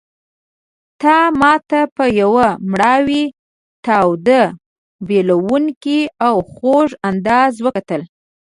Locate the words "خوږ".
6.53-6.89